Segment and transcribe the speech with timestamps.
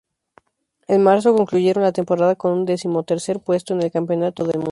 [0.87, 4.59] En marzo, concluyeron la temporada con un decimotercer puesto en el Campeonato del mundo.